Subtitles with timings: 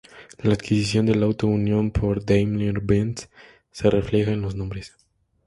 [0.39, 3.29] La adquisición de Auto Union por Daimler-Benz
[3.69, 4.95] se refleja en los nombres.